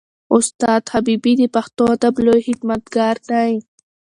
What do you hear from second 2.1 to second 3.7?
لوی خدمتګار دی.